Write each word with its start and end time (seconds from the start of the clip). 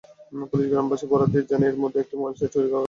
Police 0.51 0.67
গ্রামবাসীর 0.71 1.09
বরাত 1.11 1.29
দিয়ে 1.33 1.49
জানায়, 1.51 1.69
এরই 1.69 1.81
মধ্যে 1.83 2.01
একটি 2.01 2.13
মোবাইল 2.17 2.35
সেট 2.39 2.49
চুরির 2.53 2.67
ঘটনা 2.71 2.75
ঘটে। 2.75 2.79